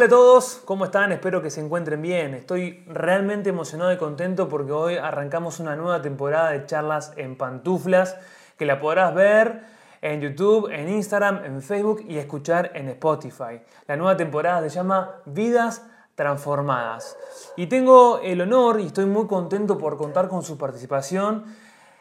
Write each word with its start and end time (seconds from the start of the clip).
Hola 0.00 0.06
a 0.06 0.16
todos, 0.16 0.62
¿cómo 0.64 0.86
están? 0.86 1.12
Espero 1.12 1.42
que 1.42 1.50
se 1.50 1.60
encuentren 1.60 2.00
bien. 2.00 2.32
Estoy 2.32 2.82
realmente 2.88 3.50
emocionado 3.50 3.92
y 3.92 3.98
contento 3.98 4.48
porque 4.48 4.72
hoy 4.72 4.96
arrancamos 4.96 5.60
una 5.60 5.76
nueva 5.76 6.00
temporada 6.00 6.52
de 6.52 6.64
charlas 6.64 7.12
en 7.18 7.36
pantuflas 7.36 8.16
que 8.56 8.64
la 8.64 8.80
podrás 8.80 9.14
ver 9.14 9.60
en 10.00 10.22
YouTube, 10.22 10.70
en 10.72 10.88
Instagram, 10.88 11.44
en 11.44 11.60
Facebook 11.60 12.02
y 12.08 12.16
escuchar 12.16 12.70
en 12.72 12.88
Spotify. 12.88 13.60
La 13.86 13.96
nueva 13.96 14.16
temporada 14.16 14.62
se 14.62 14.70
llama 14.70 15.16
Vidas 15.26 15.84
Transformadas. 16.14 17.18
Y 17.58 17.66
tengo 17.66 18.20
el 18.22 18.40
honor 18.40 18.80
y 18.80 18.86
estoy 18.86 19.04
muy 19.04 19.26
contento 19.26 19.76
por 19.76 19.98
contar 19.98 20.28
con 20.28 20.42
su 20.42 20.56
participación. 20.56 21.44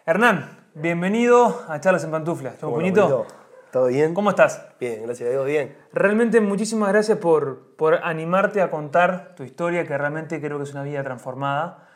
Hernán, 0.05 0.69
bienvenido 0.73 1.65
a 1.67 1.81
Charlas 1.81 2.05
en 2.05 2.11
Pantuflas. 2.11 2.57
¿Todo 2.59 2.71
bonito? 2.71 3.27
¿Todo 3.71 3.85
bien? 3.85 4.15
¿Cómo 4.15 4.31
estás? 4.31 4.65
Bien, 4.79 5.03
gracias 5.03 5.27
a 5.27 5.31
Dios, 5.31 5.45
bien. 5.45 5.77
Realmente 5.93 6.41
muchísimas 6.41 6.89
gracias 6.89 7.19
por, 7.19 7.75
por 7.75 8.03
animarte 8.03 8.63
a 8.63 8.71
contar 8.71 9.35
tu 9.35 9.43
historia, 9.43 9.85
que 9.85 9.95
realmente 9.95 10.41
creo 10.41 10.57
que 10.57 10.63
es 10.63 10.71
una 10.71 10.81
vida 10.81 11.03
transformada. 11.03 11.87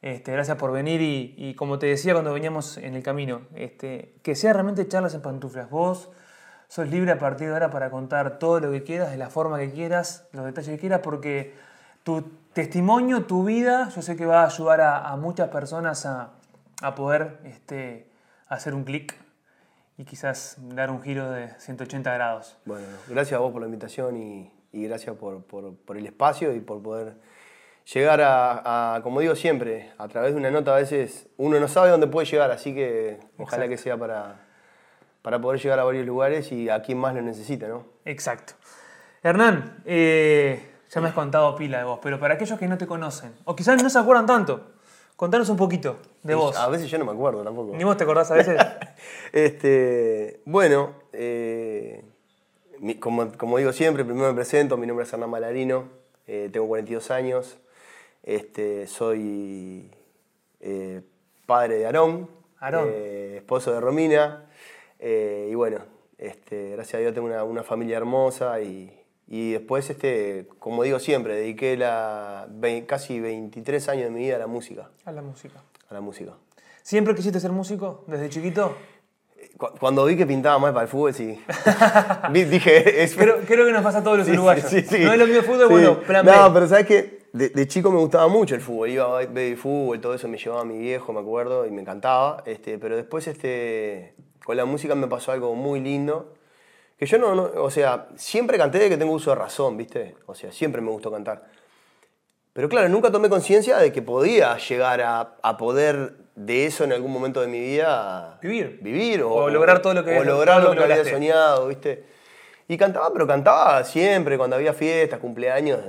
Este, 0.00 0.32
gracias 0.32 0.56
por 0.56 0.72
venir 0.72 1.02
y, 1.02 1.54
como 1.54 1.78
te 1.78 1.86
decía 1.86 2.14
cuando 2.14 2.32
veníamos 2.32 2.78
en 2.78 2.94
el 2.94 3.02
camino, 3.02 3.42
este, 3.54 4.14
que 4.22 4.34
sea 4.34 4.54
realmente 4.54 4.88
charlas 4.88 5.12
en 5.12 5.20
pantuflas. 5.20 5.68
Vos 5.68 6.08
sos 6.66 6.88
libre 6.88 7.12
a 7.12 7.18
partir 7.18 7.48
de 7.48 7.52
ahora 7.52 7.68
para 7.68 7.90
contar 7.90 8.38
todo 8.38 8.60
lo 8.60 8.70
que 8.70 8.82
quieras, 8.82 9.10
de 9.10 9.18
la 9.18 9.28
forma 9.28 9.58
que 9.58 9.70
quieras, 9.70 10.28
los 10.32 10.46
detalles 10.46 10.70
que 10.70 10.78
quieras, 10.78 11.00
porque 11.02 11.54
tu 12.04 12.22
testimonio, 12.54 13.26
tu 13.26 13.44
vida, 13.44 13.90
yo 13.90 14.00
sé 14.00 14.16
que 14.16 14.24
va 14.24 14.44
a 14.44 14.46
ayudar 14.46 14.80
a, 14.80 15.14
muchas 15.16 15.50
personas 15.50 16.06
a, 16.06 16.30
poder 16.94 17.40
este, 17.44 18.08
hacer 18.48 18.72
un 18.72 18.84
clic 18.84 19.27
y 19.98 20.04
quizás 20.04 20.56
dar 20.60 20.90
un 20.90 21.02
giro 21.02 21.28
de 21.30 21.50
180 21.58 22.14
grados. 22.14 22.56
Bueno, 22.64 22.86
gracias 23.08 23.36
a 23.36 23.40
vos 23.40 23.52
por 23.52 23.60
la 23.60 23.66
invitación 23.66 24.16
y, 24.16 24.50
gracias 24.72 25.16
por, 25.16 25.42
el 25.96 26.06
espacio 26.06 26.54
y 26.54 26.60
por 26.60 26.80
poder 26.80 27.16
llegar 27.92 28.20
a, 28.22 29.00
como 29.02 29.18
digo 29.18 29.34
siempre, 29.34 29.92
a 29.98 30.06
través 30.06 30.34
de 30.34 30.38
una 30.38 30.52
nota 30.52 30.72
a 30.72 30.76
veces 30.78 31.26
uno 31.36 31.58
no 31.58 31.66
sabe 31.66 31.90
dónde 31.90 32.06
puede 32.06 32.26
llegar, 32.28 32.50
así 32.52 32.72
que 32.74 33.18
ojalá 33.38 33.66
que 33.66 33.76
sea 33.76 33.96
para, 33.96 34.36
para 35.20 35.40
poder 35.40 35.60
llegar 35.60 35.80
a 35.80 35.84
varios 35.84 36.06
lugares 36.06 36.52
y 36.52 36.68
a 36.70 36.80
quien 36.80 36.98
más 36.98 37.14
lo 37.14 37.22
necesite, 37.22 37.66
¿no? 37.66 37.84
Exacto. 38.04 38.52
Hernán, 39.24 39.82
eh, 39.84 40.74
ya 40.88 41.00
me 41.00 41.08
has 41.08 41.14
contado 41.14 41.56
pila 41.56 41.78
de 41.78 41.84
vos, 41.84 41.98
pero 42.00 42.20
para 42.20 42.34
aquellos 42.34 42.56
que 42.56 42.68
no 42.68 42.78
te 42.78 42.86
conocen, 42.86 43.34
o 43.44 43.56
quizás 43.56 43.82
no 43.82 43.90
se 43.90 43.98
acuerdan 43.98 44.26
tanto, 44.26 44.78
Contanos 45.18 45.48
un 45.48 45.56
poquito 45.56 45.98
de 46.22 46.36
vos. 46.36 46.56
A 46.56 46.68
veces 46.68 46.88
yo 46.88 46.96
no 46.96 47.04
me 47.04 47.10
acuerdo 47.10 47.42
tampoco. 47.42 47.74
¿Ni 47.74 47.82
vos 47.82 47.96
te 47.96 48.04
acordás 48.04 48.30
a 48.30 48.34
veces? 48.34 48.56
este, 49.32 50.40
bueno, 50.44 50.94
eh, 51.12 52.04
como, 53.00 53.58
digo 53.58 53.72
siempre, 53.72 54.04
primero 54.04 54.28
me 54.28 54.34
presento, 54.34 54.76
mi 54.76 54.86
nombre 54.86 55.04
es 55.04 55.12
Hernán 55.12 55.30
Malarino, 55.30 55.88
eh, 56.26 56.48
tengo 56.52 56.66
42 56.68 57.10
años, 57.10 57.58
este, 58.22 58.86
soy 58.86 59.90
eh, 60.60 61.02
padre 61.46 61.78
de 61.78 61.86
Aarón, 61.86 62.28
esposo 63.36 63.72
de 63.72 63.80
Romina, 63.80 64.46
y 65.00 65.54
bueno, 65.54 65.80
este, 66.18 66.70
gracias 66.70 66.94
a 66.94 66.98
Dios 66.98 67.14
tengo 67.14 67.28
una, 67.28 67.44
una 67.44 67.62
familia 67.62 67.96
hermosa 67.96 68.60
y, 68.60 68.98
y 69.30 69.52
después, 69.52 69.88
este, 69.90 70.46
como 70.58 70.82
digo 70.82 70.98
siempre, 70.98 71.36
dediqué 71.36 71.76
la, 71.76 72.48
casi 72.86 73.20
23 73.20 73.88
años 73.90 74.04
de 74.04 74.10
mi 74.10 74.20
vida 74.20 74.36
a 74.36 74.38
la 74.38 74.46
música. 74.46 74.90
A 75.04 75.12
la 75.12 75.20
música. 75.20 75.62
A 75.90 75.94
la 75.94 76.00
música. 76.00 76.32
¿Siempre 76.88 77.14
quisiste 77.14 77.38
ser 77.38 77.52
músico 77.52 78.02
desde 78.06 78.30
chiquito? 78.30 78.74
Cuando 79.78 80.06
vi 80.06 80.16
que 80.16 80.24
pintaba 80.24 80.58
más 80.58 80.72
para 80.72 80.84
el 80.84 80.88
fútbol, 80.88 81.12
sí. 81.12 81.38
Dije, 82.32 83.02
es... 83.02 83.14
creo, 83.14 83.40
creo, 83.46 83.66
que 83.66 83.72
nos 83.72 83.82
pasa 83.82 83.98
a 83.98 84.02
todos 84.02 84.16
los 84.16 84.28
uruguayos. 84.28 84.70
Sí, 84.70 84.80
sí, 84.80 85.04
no 85.04 85.12
es 85.12 85.18
lo 85.18 85.26
mío 85.26 85.42
fútbol, 85.42 85.68
bueno, 85.68 86.00
plan 86.00 86.24
No, 86.24 86.50
pero 86.50 86.66
¿sabes 86.66 86.86
qué? 86.86 87.28
De, 87.34 87.68
chico 87.68 87.90
me 87.90 87.98
gustaba 87.98 88.26
mucho 88.28 88.54
el 88.54 88.62
fútbol. 88.62 88.88
Iba 88.88 89.18
a 89.18 89.26
ver 89.26 89.58
fútbol, 89.58 90.00
todo 90.00 90.14
eso 90.14 90.28
me 90.28 90.38
llevaba 90.38 90.62
a 90.62 90.64
mi 90.64 90.78
viejo, 90.78 91.12
me 91.12 91.20
acuerdo, 91.20 91.66
y 91.66 91.70
me 91.70 91.82
encantaba. 91.82 92.42
Este, 92.46 92.78
pero 92.78 92.96
después, 92.96 93.26
este, 93.26 94.14
con 94.42 94.56
la 94.56 94.64
música 94.64 94.94
me 94.94 95.08
pasó 95.08 95.32
algo 95.32 95.54
muy 95.54 95.80
lindo 95.80 96.32
que 96.96 97.04
yo 97.04 97.18
no, 97.18 97.50
o 97.62 97.70
sea, 97.70 98.08
siempre 98.16 98.56
canté 98.56 98.78
de 98.78 98.88
que 98.88 98.96
tengo 98.96 99.12
uso 99.12 99.28
de 99.28 99.36
razón, 99.36 99.76
¿viste? 99.76 100.16
O 100.24 100.34
sea, 100.34 100.52
siempre 100.52 100.80
me 100.80 100.90
gustó 100.90 101.12
cantar. 101.12 101.44
Pero 102.58 102.68
claro, 102.68 102.88
nunca 102.88 103.12
tomé 103.12 103.28
conciencia 103.28 103.78
de 103.78 103.92
que 103.92 104.02
podía 104.02 104.56
llegar 104.56 105.00
a, 105.00 105.56
poder 105.58 106.17
de 106.38 106.66
eso 106.66 106.84
en 106.84 106.92
algún 106.92 107.12
momento 107.12 107.40
de 107.40 107.48
mi 107.48 107.58
vida. 107.58 108.38
Vivir. 108.40 108.78
Vivir. 108.80 109.22
O, 109.22 109.50
lograr 109.50 109.82
todo 109.82 109.92
lo 109.92 110.04
que, 110.04 110.16
o 110.16 110.24
lograr 110.24 110.62
lo 110.62 110.72
que, 110.72 110.82
había 110.82 111.04
soñado, 111.04 111.66
¿viste? 111.66 112.04
Y 112.68 112.76
cantaba, 112.76 113.12
pero 113.12 113.26
cantaba 113.26 113.82
siempre, 113.82 114.38
cuando 114.38 114.54
había 114.54 114.72
fiestas, 114.72 115.18
cumpleaños, 115.18 115.80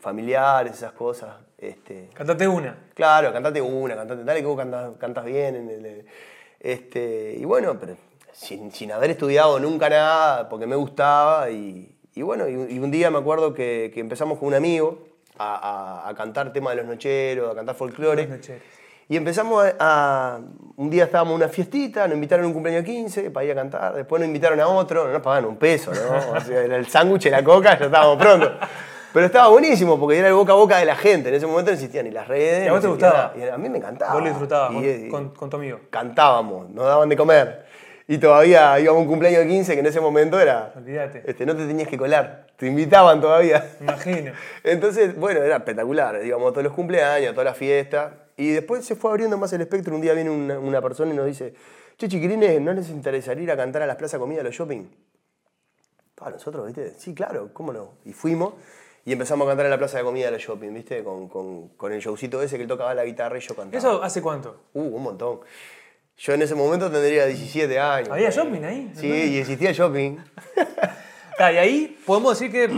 familiares, 0.00 0.72
esas 0.72 0.92
cosas. 0.92 1.36
Este, 1.58 2.08
cantate 2.14 2.48
una. 2.48 2.76
Claro, 2.94 3.32
cantate 3.32 3.60
una, 3.60 3.94
cantate, 3.94 4.24
dale 4.24 4.40
que 4.40 4.46
vos 4.46 4.58
cantas, 4.98 5.24
bien. 5.24 5.54
En 5.56 6.06
este, 6.58 7.36
y 7.38 7.44
bueno, 7.44 7.78
pero 7.78 7.96
sin, 8.32 8.90
haber 8.90 9.10
estudiado 9.10 9.60
nunca 9.60 9.90
nada, 9.90 10.48
porque 10.48 10.66
me 10.66 10.76
gustaba. 10.76 11.50
Y, 11.50 11.94
bueno, 12.16 12.48
y, 12.48 12.78
un 12.78 12.90
día 12.90 13.10
me 13.10 13.18
acuerdo 13.18 13.52
que, 13.52 13.92
empezamos 13.96 14.38
con 14.38 14.48
un 14.48 14.54
amigo 14.54 15.04
a, 15.38 16.10
cantar 16.16 16.54
temas 16.54 16.74
de 16.74 16.82
los 16.82 16.86
nocheros, 16.86 17.52
a 17.52 17.54
cantar 17.54 17.74
folclore. 17.74 18.40
Y 19.08 19.16
empezamos 19.16 19.64
a, 19.78 20.38
Un 20.76 20.90
día 20.90 21.04
estábamos 21.04 21.32
en 21.32 21.36
una 21.36 21.48
fiestita, 21.48 22.06
nos 22.06 22.14
invitaron 22.14 22.44
a 22.44 22.48
un 22.48 22.54
cumpleaños 22.54 22.84
15 22.84 23.30
para 23.30 23.44
ir 23.44 23.52
a 23.52 23.54
cantar. 23.54 23.94
Después 23.94 24.20
nos 24.20 24.26
invitaron 24.26 24.60
a 24.60 24.68
otro, 24.68 25.04
no 25.04 25.12
nos 25.12 25.22
pagaban 25.22 25.44
un 25.44 25.56
peso, 25.56 25.92
¿no? 25.92 26.32
O 26.36 26.40
sea, 26.40 26.62
era 26.62 26.76
el 26.76 26.86
sándwich 26.86 27.26
y 27.26 27.30
la 27.30 27.44
coca, 27.44 27.78
ya 27.78 27.86
estábamos 27.86 28.16
pronto. 28.16 28.52
Pero 29.12 29.26
estaba 29.26 29.48
buenísimo 29.48 30.00
porque 30.00 30.18
era 30.18 30.28
el 30.28 30.34
boca 30.34 30.52
a 30.52 30.56
boca 30.56 30.78
de 30.78 30.86
la 30.86 30.96
gente. 30.96 31.28
En 31.28 31.34
ese 31.34 31.46
momento 31.46 31.70
no 31.70 31.74
existían 31.74 32.06
ni 32.06 32.10
las 32.10 32.26
redes. 32.26 32.64
¿Y 32.64 32.68
a 32.68 32.72
vos 32.72 32.80
te 32.80 32.88
gustaba? 32.88 33.34
a 33.52 33.58
mí 33.58 33.68
me 33.68 33.78
encantaba. 33.78 34.14
Vos 34.14 34.22
lo 34.22 34.28
disfrutabas 34.28 34.72
con, 35.10 35.30
con, 35.30 35.50
tu 35.50 35.56
amigo. 35.56 35.80
Cantábamos, 35.90 36.70
nos 36.70 36.86
daban 36.86 37.08
de 37.08 37.16
comer. 37.16 37.66
Y 38.08 38.18
todavía 38.18 38.78
íbamos 38.80 39.00
a 39.00 39.02
un 39.02 39.08
cumpleaños 39.08 39.40
de 39.40 39.48
15 39.48 39.74
que 39.74 39.80
en 39.80 39.86
ese 39.86 40.00
momento 40.00 40.40
era. 40.40 40.72
Olvídate. 40.76 41.22
Este, 41.26 41.46
no 41.46 41.54
te 41.54 41.66
tenías 41.66 41.88
que 41.88 41.96
colar, 41.96 42.46
te 42.56 42.66
invitaban 42.66 43.20
todavía. 43.20 43.64
Imagino. 43.80 44.32
Entonces, 44.64 45.16
bueno, 45.16 45.42
era 45.42 45.56
espectacular, 45.56 46.20
digamos, 46.20 46.52
todos 46.52 46.64
los 46.64 46.72
cumpleaños, 46.72 47.32
toda 47.32 47.44
la 47.44 47.54
fiesta. 47.54 48.14
Y 48.42 48.50
después 48.50 48.84
se 48.84 48.96
fue 48.96 49.12
abriendo 49.12 49.38
más 49.38 49.52
el 49.52 49.60
espectro. 49.60 49.94
Un 49.94 50.00
día 50.00 50.14
viene 50.14 50.28
una, 50.30 50.82
persona 50.82 51.14
y 51.14 51.16
nos 51.16 51.26
dice: 51.26 51.54
Che, 51.96 52.08
chiquirines, 52.08 52.60
¿no 52.60 52.72
les 52.72 52.88
interesaría 52.88 53.44
ir 53.44 53.50
a 53.52 53.56
cantar 53.56 53.82
a 53.82 53.86
las 53.86 53.94
plazas 53.94 54.18
comida 54.18 54.38
de 54.38 54.44
los 54.44 54.54
shopping? 54.54 54.84
Para 56.16 56.32
nosotros, 56.32 56.66
¿viste? 56.66 56.92
Sí, 56.98 57.14
claro, 57.14 57.50
¿cómo 57.52 57.72
no? 57.72 57.92
Y 58.04 58.12
fuimos. 58.12 58.54
Y 59.04 59.12
empezamos 59.12 59.46
a 59.46 59.50
cantar 59.50 59.66
en 59.66 59.70
la 59.70 59.78
plaza 59.78 59.98
de 59.98 60.04
comida 60.04 60.26
de 60.26 60.32
los 60.32 60.42
shopping, 60.42 60.74
¿viste? 60.74 61.04
Con, 61.04 61.28
con, 61.28 61.68
con 61.68 61.92
el 61.92 62.00
showcito 62.00 62.42
ese 62.42 62.56
que 62.56 62.62
él 62.62 62.68
tocaba 62.68 62.92
la 62.94 63.04
guitarra 63.04 63.38
y 63.38 63.40
yo 63.40 63.54
cantaba. 63.54 63.78
¿Eso 63.78 64.02
hace 64.02 64.20
cuánto? 64.20 64.62
Uh, 64.72 64.96
un 64.96 65.02
montón. 65.04 65.38
Yo 66.16 66.32
en 66.32 66.42
ese 66.42 66.56
momento 66.56 66.90
tendría 66.90 67.26
17 67.26 67.78
años. 67.78 68.08
¿Había 68.10 68.30
shopping 68.30 68.64
ahí? 68.64 68.92
Sí, 68.96 69.06
y 69.06 69.38
existía 69.38 69.70
shopping. 69.70 70.16
y 71.38 71.42
ahí 71.42 71.96
podemos 72.04 72.36
decir 72.36 72.50
que 72.50 72.68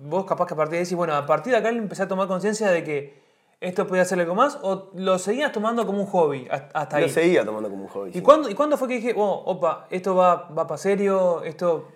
vos 0.00 0.24
capaz 0.24 0.46
que 0.46 0.54
a 0.54 0.56
partir 0.56 0.78
de 0.78 0.86
ahí 0.86 0.94
bueno, 0.94 1.14
a 1.14 1.26
partir 1.26 1.52
de 1.52 1.58
acá 1.58 1.68
empecé 1.68 2.02
a 2.02 2.08
tomar 2.08 2.28
conciencia 2.28 2.70
de 2.70 2.82
que 2.82 3.21
esto 3.62 3.86
podía 3.86 4.04
ser 4.04 4.20
algo 4.20 4.34
más 4.34 4.58
o 4.62 4.90
lo 4.94 5.18
seguías 5.18 5.52
tomando 5.52 5.86
como 5.86 6.00
un 6.00 6.06
hobby 6.06 6.48
hasta 6.50 6.96
ahí. 6.96 7.04
Lo 7.04 7.08
seguía 7.08 7.44
tomando 7.44 7.70
como 7.70 7.84
un 7.84 7.88
hobby. 7.88 8.10
¿Y, 8.12 8.20
cuándo, 8.20 8.50
¿y 8.50 8.54
cuándo 8.54 8.76
fue 8.76 8.88
que 8.88 8.94
dije, 8.94 9.14
oh, 9.16 9.42
opa, 9.46 9.86
esto 9.90 10.14
va, 10.16 10.48
va 10.48 10.66
para 10.66 10.78
serio? 10.78 11.42
Esto... 11.44 11.88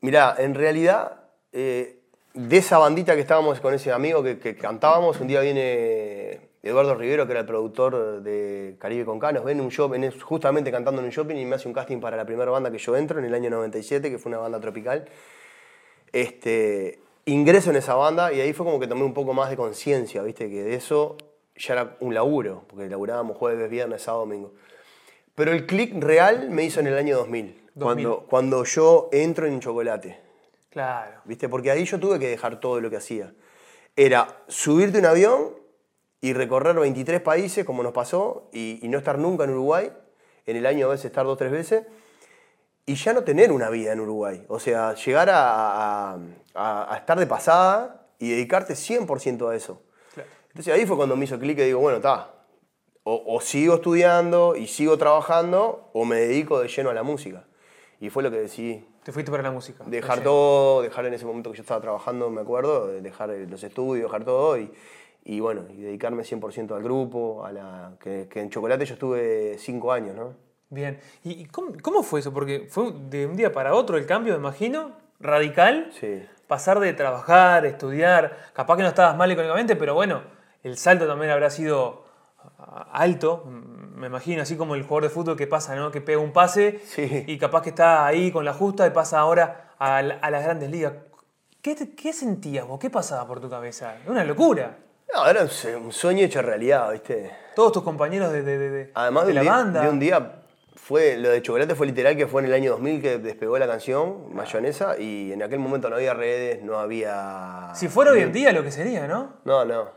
Mirá, 0.00 0.34
en 0.38 0.54
realidad, 0.54 1.24
eh, 1.52 2.00
de 2.34 2.56
esa 2.56 2.78
bandita 2.78 3.14
que 3.14 3.20
estábamos 3.20 3.60
con 3.60 3.74
ese 3.74 3.92
amigo 3.92 4.22
que, 4.22 4.38
que 4.38 4.56
cantábamos, 4.56 5.20
un 5.20 5.28
día 5.28 5.40
viene 5.40 6.52
Eduardo 6.62 6.94
Rivero, 6.94 7.26
que 7.26 7.32
era 7.32 7.40
el 7.40 7.46
productor 7.46 8.22
de 8.22 8.76
Caribe 8.78 9.04
con 9.04 9.18
Canos, 9.18 9.44
ven 9.44 9.60
un 9.60 9.68
shopping, 9.68 10.08
justamente 10.20 10.70
cantando 10.70 11.00
en 11.00 11.06
un 11.06 11.10
shopping 11.10 11.36
y 11.36 11.44
me 11.44 11.56
hace 11.56 11.66
un 11.66 11.74
casting 11.74 11.98
para 11.98 12.16
la 12.16 12.24
primera 12.24 12.50
banda 12.52 12.70
que 12.70 12.78
yo 12.78 12.96
entro 12.96 13.18
en 13.18 13.24
el 13.24 13.34
año 13.34 13.50
97, 13.50 14.08
que 14.08 14.18
fue 14.18 14.30
una 14.30 14.38
banda 14.38 14.60
tropical. 14.60 15.04
Este, 16.12 17.00
ingreso 17.26 17.70
en 17.70 17.76
esa 17.76 17.94
banda 17.94 18.32
y 18.32 18.40
ahí 18.40 18.52
fue 18.52 18.66
como 18.66 18.80
que 18.80 18.86
tomé 18.86 19.04
un 19.04 19.14
poco 19.14 19.32
más 19.32 19.50
de 19.50 19.56
conciencia, 19.56 20.22
¿viste? 20.22 20.50
Que 20.50 20.62
de 20.62 20.74
eso 20.74 21.16
ya 21.56 21.74
era 21.74 21.96
un 22.00 22.14
laburo, 22.14 22.64
porque 22.68 22.88
laburábamos 22.88 23.36
jueves, 23.36 23.70
viernes, 23.70 24.02
sábado, 24.02 24.24
domingo. 24.24 24.52
Pero 25.34 25.52
el 25.52 25.66
click 25.66 25.94
real 26.02 26.50
me 26.50 26.64
hizo 26.64 26.80
en 26.80 26.88
el 26.88 26.96
año 26.96 27.16
2000, 27.16 27.70
Cuando, 27.78 28.26
cuando 28.28 28.64
yo 28.64 29.08
entro 29.12 29.46
en 29.46 29.60
chocolate. 29.60 30.20
Claro. 30.70 31.20
¿Viste? 31.24 31.48
Porque 31.48 31.70
ahí 31.70 31.84
yo 31.84 32.00
tuve 32.00 32.18
que 32.18 32.28
dejar 32.28 32.60
todo 32.60 32.80
lo 32.80 32.90
que 32.90 32.96
hacía. 32.96 33.32
Era 33.94 34.42
subirte 34.48 34.98
un 34.98 35.06
avión 35.06 35.62
y 36.20 36.32
recorrer 36.32 36.76
23 36.76 37.20
países, 37.20 37.64
como 37.64 37.82
nos 37.82 37.92
pasó, 37.92 38.48
y, 38.52 38.80
no 38.84 38.96
estar 38.96 39.18
nunca 39.18 39.44
en 39.44 39.50
Uruguay, 39.50 39.92
en 40.46 40.56
el 40.56 40.66
año 40.66 40.86
a 40.86 40.90
veces 40.90 41.06
estar 41.06 41.24
dos 41.24 41.34
o 41.34 41.36
tres 41.36 41.50
veces, 41.50 41.84
y 42.86 42.94
ya 42.94 43.12
no 43.12 43.22
tener 43.22 43.52
una 43.52 43.70
vida 43.70 43.92
en 43.92 44.00
Uruguay. 44.00 44.44
O 44.48 44.58
sea, 44.58 44.94
llegar 44.94 45.28
a, 45.32 46.18
estar 46.96 47.18
de 47.18 47.26
pasada 47.26 48.06
y 48.18 48.30
dedicarte 48.30 48.74
100% 48.74 49.50
a 49.50 49.54
eso. 49.54 49.82
Entonces 50.48 50.74
ahí 50.74 50.84
fue 50.84 50.96
cuando 50.96 51.16
me 51.16 51.24
hizo 51.24 51.38
clic 51.38 51.58
y 51.60 51.62
digo, 51.62 51.80
bueno, 51.80 51.96
está, 51.96 52.30
o, 53.04 53.40
sigo 53.40 53.76
estudiando 53.76 54.54
y 54.54 54.66
sigo 54.66 54.98
trabajando, 54.98 55.90
o 55.92 56.04
me 56.04 56.16
dedico 56.16 56.60
de 56.60 56.68
lleno 56.68 56.90
a 56.90 56.94
la 56.94 57.02
música. 57.02 57.44
Y 58.00 58.10
fue 58.10 58.22
lo 58.22 58.30
que 58.30 58.38
decidí. 58.38 58.86
Te 59.02 59.12
fuiste 59.12 59.30
para 59.30 59.42
la 59.42 59.50
música. 59.50 59.82
Dejar 59.86 60.18
Oye, 60.18 60.24
todo, 60.24 60.82
dejar 60.82 61.06
en 61.06 61.14
ese 61.14 61.24
momento 61.24 61.50
que 61.50 61.56
yo 61.56 61.62
estaba 61.62 61.80
trabajando, 61.80 62.30
me 62.30 62.40
acuerdo, 62.40 62.88
dejar 62.88 63.30
los 63.30 63.64
estudios, 63.64 64.04
dejar 64.04 64.24
todo 64.24 64.58
y, 64.58 64.70
y 65.24 65.40
bueno, 65.40 65.64
y 65.70 65.80
dedicarme 65.80 66.22
100% 66.22 66.76
al 66.76 66.82
grupo, 66.82 67.44
a 67.44 67.52
la, 67.52 67.96
que, 68.00 68.28
que 68.28 68.40
en 68.40 68.50
Chocolate 68.50 68.84
yo 68.84 68.94
estuve 68.94 69.56
cinco 69.58 69.90
años, 69.90 70.14
¿no? 70.14 70.51
Bien. 70.72 70.98
¿Y 71.22 71.44
cómo, 71.46 71.72
cómo 71.82 72.02
fue 72.02 72.20
eso? 72.20 72.32
Porque 72.32 72.66
fue 72.70 72.92
de 73.10 73.26
un 73.26 73.36
día 73.36 73.52
para 73.52 73.74
otro 73.74 73.98
el 73.98 74.06
cambio, 74.06 74.32
me 74.32 74.38
imagino, 74.38 74.92
radical. 75.20 75.90
Sí. 76.00 76.24
Pasar 76.46 76.80
de 76.80 76.92
trabajar, 76.94 77.66
estudiar, 77.66 78.36
capaz 78.54 78.76
que 78.76 78.82
no 78.82 78.88
estabas 78.88 79.14
mal 79.16 79.30
económicamente, 79.30 79.76
pero 79.76 79.94
bueno, 79.94 80.22
el 80.62 80.76
salto 80.78 81.06
también 81.06 81.30
habrá 81.30 81.50
sido 81.50 82.04
ah, 82.58 82.88
alto, 82.92 83.44
mm, 83.46 83.98
me 84.00 84.06
imagino, 84.06 84.42
así 84.42 84.56
como 84.56 84.74
el 84.74 84.82
jugador 84.82 85.04
de 85.04 85.08
fútbol 85.10 85.36
que 85.36 85.46
pasa, 85.46 85.76
¿no? 85.76 85.90
Que 85.90 86.00
pega 86.00 86.18
un 86.20 86.32
pase 86.32 86.80
Sí. 86.86 87.24
y 87.26 87.38
capaz 87.38 87.62
que 87.62 87.68
está 87.70 88.06
ahí 88.06 88.32
con 88.32 88.44
la 88.44 88.54
justa 88.54 88.86
y 88.86 88.90
pasa 88.90 89.18
ahora 89.18 89.74
a, 89.78 90.00
la- 90.02 90.14
a 90.16 90.30
las 90.30 90.42
grandes 90.42 90.70
ligas. 90.70 90.94
¿Qué, 91.60 91.74
te- 91.74 91.94
¿Qué 91.94 92.12
sentías 92.14 92.66
vos? 92.66 92.78
¿Qué 92.80 92.88
pasaba 92.90 93.26
por 93.26 93.40
tu 93.40 93.48
cabeza? 93.50 93.94
Una 94.06 94.24
locura. 94.24 94.76
No, 95.14 95.26
era 95.26 95.42
un 95.42 95.48
sue- 95.48 95.76
un 95.76 95.92
sueño 95.92 96.24
hecho 96.24 96.40
realidad, 96.42 96.90
¿viste? 96.92 97.30
Todos 97.54 97.72
tus 97.72 97.82
compañeros 97.82 98.32
de, 98.32 98.42
de- 98.42 98.58
de- 98.58 98.70
de- 98.70 98.90
Además 98.94 99.26
de 99.26 99.34
la 99.34 99.40
día, 99.42 99.52
banda. 99.52 99.82
de 99.82 99.88
un 99.90 99.98
día 100.00 100.41
fue, 100.74 101.16
lo 101.16 101.28
de 101.30 101.42
Chocolate 101.42 101.74
fue 101.74 101.86
literal 101.86 102.16
que 102.16 102.26
fue 102.26 102.42
en 102.42 102.48
el 102.48 102.54
año 102.54 102.70
2000 102.72 103.02
que 103.02 103.18
despegó 103.18 103.58
la 103.58 103.66
canción, 103.66 104.34
Mayonesa, 104.34 104.98
y 104.98 105.32
en 105.32 105.42
aquel 105.42 105.58
momento 105.58 105.88
no 105.90 105.96
había 105.96 106.14
redes, 106.14 106.62
no 106.62 106.78
había... 106.78 107.70
Si 107.74 107.88
fuera 107.88 108.12
hoy 108.12 108.20
en 108.20 108.32
día 108.32 108.52
lo 108.52 108.62
que 108.62 108.70
sería, 108.70 109.06
¿no? 109.06 109.34
No, 109.44 109.64
no. 109.64 109.90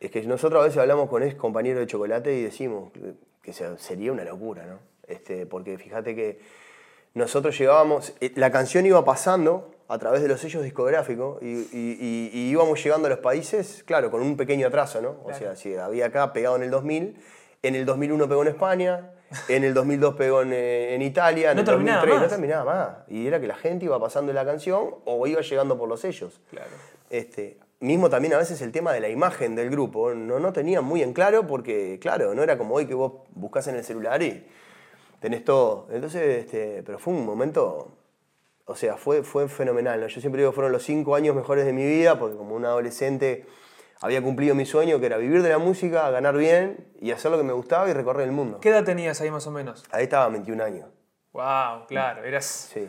Es 0.00 0.10
que 0.10 0.22
nosotros 0.22 0.60
a 0.60 0.64
veces 0.64 0.78
hablamos 0.78 1.08
con 1.08 1.22
ex 1.22 1.34
compañeros 1.34 1.80
de 1.80 1.86
chocolate 1.86 2.34
y 2.34 2.42
decimos 2.42 2.92
que, 2.92 3.14
que 3.42 3.52
se- 3.52 3.78
sería 3.78 4.12
una 4.12 4.24
locura, 4.24 4.66
¿no? 4.66 4.78
Este, 5.06 5.46
porque 5.46 5.76
fíjate 5.78 6.14
que 6.14 6.40
nosotros 7.14 7.58
llegábamos, 7.58 8.14
eh, 8.20 8.32
la 8.36 8.50
canción 8.52 8.84
iba 8.86 9.04
pasando 9.04 9.72
a 9.88 9.98
través 9.98 10.20
de 10.22 10.28
los 10.28 10.40
sellos 10.40 10.62
discográficos 10.62 11.42
y, 11.42 11.46
y- 11.46 11.66
y- 11.72 12.30
y 12.32 12.50
íbamos 12.50 12.82
llegando 12.84 13.06
a 13.06 13.10
los 13.10 13.18
países, 13.20 13.82
claro, 13.84 14.10
con 14.10 14.20
un 14.20 14.36
pequeño 14.36 14.66
atraso, 14.68 15.00
¿no? 15.00 15.16
O 15.24 15.32
sea, 15.32 15.56
si 15.56 15.74
había 15.74 16.06
acá 16.06 16.32
pegado 16.32 16.56
en 16.56 16.62
el 16.64 16.70
2000, 16.70 17.16
en 17.62 17.74
el 17.74 17.86
2001 17.86 18.28
pegó 18.28 18.42
en 18.42 18.48
España, 18.48 19.10
en 19.48 19.64
el 19.64 19.74
2002 19.74 20.14
pegó 20.14 20.42
en, 20.42 20.52
eh, 20.52 20.94
en 20.94 21.02
Italia, 21.02 21.50
en 21.50 21.56
No 21.56 21.60
el 21.60 21.66
terminaba 21.66 21.98
2003 22.00 22.14
no 22.14 22.20
más. 22.22 22.30
terminaba 22.30 22.64
más. 22.64 22.96
Y 23.08 23.26
era 23.26 23.40
que 23.40 23.46
la 23.46 23.56
gente 23.56 23.84
iba 23.84 23.98
pasando 24.00 24.32
la 24.32 24.44
canción 24.44 24.94
o 25.04 25.26
iba 25.26 25.40
llegando 25.40 25.78
por 25.78 25.88
los 25.88 26.00
sellos. 26.00 26.40
Claro. 26.50 26.70
Este, 27.10 27.58
mismo 27.80 28.10
también 28.10 28.34
a 28.34 28.38
veces 28.38 28.60
el 28.62 28.72
tema 28.72 28.92
de 28.92 29.00
la 29.00 29.08
imagen 29.08 29.54
del 29.54 29.70
grupo, 29.70 30.14
no, 30.14 30.38
no 30.38 30.52
tenía 30.52 30.80
muy 30.80 31.02
en 31.02 31.12
claro 31.12 31.46
porque, 31.46 31.98
claro, 32.00 32.34
no 32.34 32.42
era 32.42 32.58
como 32.58 32.74
hoy 32.74 32.86
que 32.86 32.94
vos 32.94 33.12
buscas 33.34 33.66
en 33.68 33.76
el 33.76 33.84
celular 33.84 34.22
y 34.22 34.46
tenés 35.20 35.44
todo. 35.44 35.86
Entonces, 35.90 36.44
este, 36.44 36.82
pero 36.82 36.98
fue 36.98 37.12
un 37.14 37.24
momento, 37.24 37.92
o 38.64 38.74
sea, 38.74 38.96
fue, 38.96 39.22
fue 39.22 39.48
fenomenal. 39.48 40.00
¿no? 40.00 40.06
Yo 40.08 40.20
siempre 40.20 40.42
digo, 40.42 40.52
fueron 40.52 40.72
los 40.72 40.82
cinco 40.82 41.14
años 41.14 41.34
mejores 41.36 41.64
de 41.64 41.72
mi 41.72 41.84
vida 41.84 42.18
porque 42.18 42.36
como 42.36 42.54
un 42.54 42.64
adolescente 42.64 43.46
había 44.00 44.22
cumplido 44.22 44.54
mi 44.54 44.64
sueño 44.66 45.00
que 45.00 45.06
era 45.06 45.16
vivir 45.16 45.42
de 45.42 45.48
la 45.48 45.58
música, 45.58 46.08
ganar 46.10 46.36
bien 46.36 46.88
y 47.00 47.10
hacer 47.10 47.30
lo 47.30 47.36
que 47.38 47.44
me 47.44 47.52
gustaba 47.52 47.88
y 47.88 47.92
recorrer 47.92 48.24
el 48.26 48.32
mundo. 48.32 48.60
¿Qué 48.60 48.68
edad 48.70 48.84
tenías 48.84 49.20
ahí 49.20 49.30
más 49.30 49.46
o 49.46 49.50
menos? 49.50 49.84
Ahí 49.90 50.04
estaba 50.04 50.28
21 50.28 50.62
años. 50.62 50.86
Wow, 51.32 51.86
claro, 51.86 52.24
eras 52.24 52.70
Sí. 52.72 52.88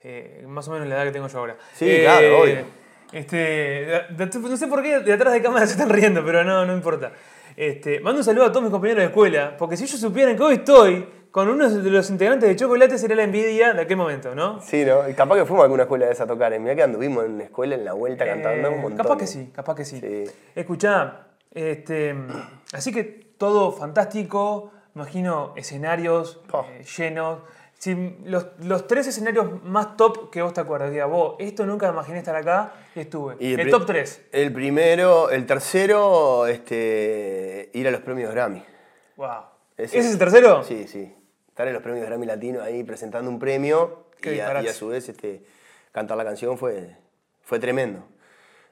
eh, 0.00 0.44
más 0.48 0.66
o 0.68 0.72
menos 0.72 0.86
la 0.88 0.96
edad 0.96 1.04
que 1.04 1.12
tengo 1.12 1.28
yo 1.28 1.38
ahora. 1.38 1.56
Sí, 1.74 2.00
claro, 2.02 2.40
obvio. 2.40 2.64
Este, 3.12 3.88
no 4.10 4.56
sé 4.56 4.66
por 4.66 4.82
qué 4.82 5.00
de 5.00 5.12
atrás 5.12 5.32
de 5.32 5.42
cámara 5.42 5.66
se 5.66 5.72
están 5.72 5.88
riendo, 5.90 6.24
pero 6.24 6.42
no, 6.44 6.64
no 6.66 6.72
importa. 6.74 7.12
Este, 7.56 8.00
mando 8.00 8.18
un 8.20 8.24
saludo 8.24 8.44
a 8.46 8.48
todos 8.50 8.62
mis 8.64 8.72
compañeros 8.72 9.02
de 9.02 9.06
escuela, 9.06 9.56
porque 9.56 9.76
si 9.76 9.84
ellos 9.84 9.98
supieran 10.00 10.36
que 10.36 10.42
hoy 10.42 10.54
estoy 10.56 11.08
con 11.36 11.50
uno 11.50 11.68
de 11.68 11.90
los 11.90 12.08
integrantes 12.08 12.48
de 12.48 12.56
Chocolate 12.56 12.96
sería 12.96 13.14
la 13.16 13.24
envidia 13.24 13.74
de 13.74 13.82
aquel 13.82 13.98
momento, 13.98 14.34
¿no? 14.34 14.58
Sí, 14.62 14.86
¿no? 14.86 15.06
Y 15.06 15.12
capaz 15.12 15.34
que 15.36 15.44
fuimos 15.44 15.60
a 15.60 15.64
alguna 15.64 15.82
escuela 15.82 16.06
de 16.06 16.12
esa 16.12 16.24
a 16.24 16.26
tocar. 16.26 16.50
¿eh? 16.54 16.58
Mirá 16.58 16.74
que 16.74 16.82
anduvimos 16.82 17.26
en 17.26 17.32
una 17.32 17.44
escuela 17.44 17.74
en 17.74 17.84
la 17.84 17.92
vuelta 17.92 18.24
cantando 18.24 18.68
Eh, 18.68 18.70
un 18.74 18.80
montón. 18.80 18.96
Capaz 19.04 19.18
que 19.18 19.24
¿eh? 19.24 19.26
sí, 19.26 19.50
capaz 19.54 19.74
que 19.74 19.84
sí. 19.84 20.00
Sí. 20.00 20.24
Escuchá, 20.54 21.26
este, 21.52 22.16
así 22.72 22.90
que 22.90 23.02
todo 23.36 23.70
fantástico, 23.70 24.70
imagino 24.94 25.52
escenarios 25.56 26.40
Oh. 26.52 26.64
eh, 26.70 26.82
llenos. 26.96 27.40
Si 27.78 28.16
los, 28.24 28.46
los 28.64 28.86
tres 28.86 29.06
escenarios 29.06 29.62
más 29.62 29.98
top 29.98 30.30
que 30.30 30.40
vos 30.40 30.54
te 30.54 30.62
acuerdas, 30.62 30.90
diga, 30.90 31.04
vos, 31.04 31.36
esto 31.38 31.66
nunca 31.66 31.90
imaginé 31.90 32.16
estar 32.20 32.34
acá 32.34 32.72
y 32.94 33.00
estuve. 33.00 33.36
Y 33.40 33.52
el 33.60 33.68
top 33.70 33.84
3. 33.84 34.22
El 34.32 34.54
primero, 34.54 35.28
el 35.28 35.44
tercero, 35.44 36.46
este, 36.46 37.68
ir 37.74 37.86
a 37.86 37.90
los 37.90 38.00
premios 38.00 38.32
Grammy. 38.32 38.64
Wow. 39.16 39.28
Ese- 39.76 39.98
¿Ese 39.98 40.08
es 40.08 40.12
el 40.14 40.18
tercero? 40.18 40.62
Sí, 40.64 40.88
sí. 40.88 41.14
Estar 41.56 41.68
en 41.68 41.72
los 41.72 41.82
premios 41.82 42.04
Grammy 42.06 42.26
Latino 42.26 42.60
ahí 42.60 42.84
presentando 42.84 43.30
un 43.30 43.38
premio 43.38 44.08
y 44.22 44.28
a, 44.28 44.30
disparate. 44.32 44.66
y 44.66 44.68
a 44.68 44.74
su 44.74 44.88
vez 44.88 45.08
este, 45.08 45.42
cantar 45.90 46.18
la 46.18 46.24
canción 46.24 46.58
fue, 46.58 46.94
fue 47.40 47.58
tremendo. 47.58 48.04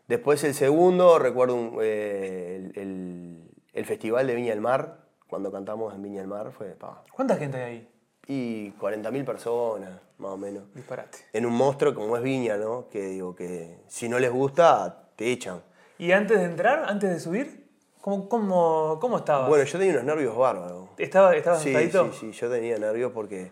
Después 0.07 0.45
el 0.45 0.53
segundo, 0.53 1.19
recuerdo 1.19 1.55
un- 1.57 1.79
eh, 1.81 2.57
el, 2.75 2.79
el- 2.79 3.51
el 3.73 3.85
Festival 3.87 4.27
de 4.27 4.35
Viña 4.35 4.51
del 4.51 4.61
Mar, 4.61 4.99
cuando 5.29 5.51
cantamos 5.51 5.95
en 5.95 6.03
Viña 6.03 6.19
del 6.21 6.29
Mar, 6.29 6.53
fue 6.53 6.73
pa, 6.73 7.03
¿Cuánta 7.11 7.37
gente 7.37 7.57
hay 7.57 7.63
ahí? 7.73 7.89
y 8.27 8.71
40.000 8.73 9.25
personas, 9.25 9.99
más 10.19 10.33
o 10.33 10.37
menos. 10.37 10.65
Disparate. 10.75 11.17
En 11.33 11.47
un 11.47 11.55
monstruo 11.55 11.95
como 11.95 12.19
es 12.19 12.23
Viña, 12.23 12.59
¿no? 12.59 12.91
Que 12.91 13.01
digo 13.07 13.35
que 13.35 13.79
si 13.89 14.11
no 14.11 14.19
les 14.19 14.31
gusta, 14.31 15.09
te 15.17 15.33
echan. 15.33 15.63
¿Y 15.97 16.13
antes 16.13 16.39
de 16.39 16.45
entrar, 16.45 16.85
antes 16.87 17.09
de 17.09 17.19
subir? 17.19 17.64
¿Cómo, 18.05 18.29
cómo, 18.29 18.99
cómo 19.01 19.17
estabas? 19.17 19.49
Bueno, 19.49 19.65
yo 19.65 19.79
tenía 19.79 19.95
unos 19.95 20.05
nervios 20.05 20.37
bárbaros. 20.37 20.91
¿Estaba, 20.99 21.35
¿Estabas 21.35 21.63
Sí, 21.63 21.75
asustadito? 21.75 22.13
sí, 22.13 22.33
sí, 22.33 22.39
yo 22.39 22.51
tenía 22.51 22.77
nervios 22.77 23.13
porque, 23.13 23.51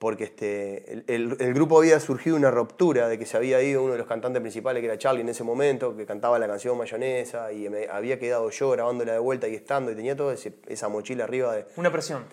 porque 0.00 0.24
este, 0.24 0.92
el, 0.92 1.04
el- 1.06 1.36
el 1.38 1.54
grupo 1.54 1.78
había 1.78 2.00
surgido 2.00 2.34
una 2.34 2.50
ruptura 2.50 3.06
de 3.06 3.20
que 3.20 3.24
se 3.24 3.36
había 3.36 3.62
ido 3.62 3.84
uno 3.84 3.92
de 3.92 3.98
los 3.98 4.08
cantantes 4.08 4.40
principales, 4.40 4.80
que 4.80 4.86
era 4.86 4.98
Charlie 4.98 5.20
en 5.20 5.28
ese 5.28 5.44
momento, 5.44 5.96
que 5.96 6.04
cantaba 6.06 6.40
la 6.40 6.48
canción 6.48 6.76
Mayonesa, 6.76 7.52
y 7.52 7.68
me 7.68 7.86
había 7.86 8.18
quedado 8.18 8.50
yo 8.50 8.70
grabándola 8.70 9.12
de 9.12 9.20
vuelta 9.20 9.46
y 9.46 9.54
estando, 9.54 9.92
y 9.92 9.94
tenía 9.94 10.16
toda 10.16 10.34
esa 10.66 10.88
mochila 10.88 11.22
arriba 11.22 11.54
de 11.54 11.64
Una 11.76 11.92
presión. 11.92 12.24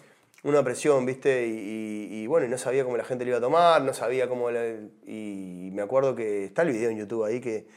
una 0.42 0.64
presión, 0.64 1.06
¿viste? 1.06 1.46
Y, 1.46 1.52
y- 1.52 2.22
y 2.24 2.26
bueno, 2.26 2.48
y 2.48 2.50
no 2.50 2.58
sabía 2.58 2.84
cómo 2.84 2.98
la 2.98 3.04
gente 3.04 3.24
lo 3.24 3.30
iba 3.30 3.38
a 3.38 3.42
tomar, 3.42 3.84
no 3.84 3.94
sabía 3.94 4.28
cómo... 4.28 4.50
la- 4.50 4.66
y 5.06 5.70
me 5.74 5.84
acuerdo 5.84 6.16
que 6.16 6.46
está 6.46 6.64
el 6.64 6.70
video 6.72 6.90
en 6.90 6.98
YouTube 6.98 7.24
ahí 7.24 7.40
que, 7.40 7.68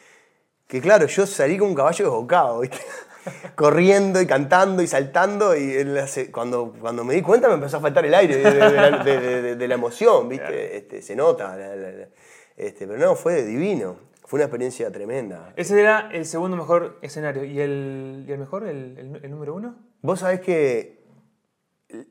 que 0.67 0.81
claro, 0.81 1.06
yo 1.06 1.26
salí 1.26 1.59
como 1.59 1.70
un 1.70 1.76
caballo 1.76 2.05
desbocado, 2.05 2.61
¿viste? 2.61 2.79
Corriendo 3.55 4.20
y 4.20 4.27
cantando 4.27 4.82
y 4.82 4.86
saltando 4.86 5.55
y 5.56 5.84
la 5.84 6.06
cuando, 6.32 6.72
cuando 6.81 7.05
me 7.05 7.15
di 7.15 7.22
cuenta 7.22 7.48
me 7.48 7.55
empezó 7.55 7.77
a 7.77 7.81
faltar 7.81 8.05
el 8.05 8.15
aire 8.15 8.36
de, 8.36 8.43
de- 8.51 8.53
de 8.53 8.91
la, 8.91 9.56
de- 9.69 9.75
emoción, 9.75 10.29
¿viste? 10.29 10.77
Este, 10.77 11.03
se 11.03 11.15
nota. 11.15 11.56
la- 11.56 11.77
la- 11.77 12.08
este, 12.56 12.86
pero 12.86 12.98
no, 12.98 13.15
fue 13.15 13.43
divino. 13.44 13.96
Fue 14.25 14.39
una 14.39 14.44
experiencia 14.44 14.91
tremenda. 14.91 15.53
Ese 15.56 15.79
era 15.79 16.08
el 16.13 16.25
segundo 16.25 16.56
mejor 16.56 16.98
escenario. 17.03 17.44
¿Y 17.44 17.60
el, 17.60 18.25
y 18.27 18.32
el 18.32 18.39
mejor, 18.39 18.67
el, 18.67 18.96
el- 18.98 19.20
el 19.25 19.31
número 19.31 19.55
uno? 19.55 19.77
Vos 20.01 20.20
sabés 20.20 20.41
que 20.41 21.03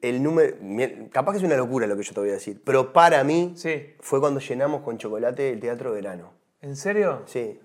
el- 0.02 0.22
número... 0.22 0.56
Capaz 1.12 1.32
que 1.34 1.38
es 1.40 1.44
una 1.44 1.58
locura 1.58 1.88
lo 1.88 1.98
que 1.98 2.04
yo 2.04 2.14
te 2.14 2.20
voy 2.20 2.30
a 2.30 2.34
decir, 2.34 2.62
pero 2.64 2.94
para 2.94 3.24
mí 3.24 3.54
Sí. 3.56 3.96
fue 4.00 4.20
cuando 4.20 4.40
llenamos 4.40 4.82
con 4.84 4.98
chocolate 4.98 5.50
el 5.52 5.60
Teatro 5.60 5.92
Verano. 5.94 6.34
¿En 6.62 6.75
serio? 6.75 7.24
Sí. 7.25 7.60